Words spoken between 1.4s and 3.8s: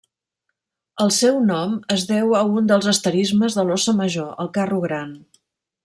nom es deu a un dels asterismes de